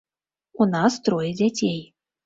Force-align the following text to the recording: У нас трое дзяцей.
У 0.65 0.67
нас 0.71 0.97
трое 1.11 1.29
дзяцей. 1.39 1.81